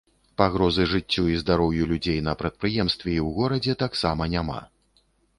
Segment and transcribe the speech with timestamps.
[0.41, 4.57] Пагрозы жыццю і здароўю людзей на прадпрыемстве і ў горадзе таксама няма.